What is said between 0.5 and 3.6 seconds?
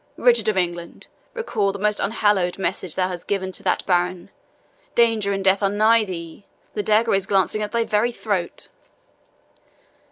England, recall the most unhallowed message thou hast given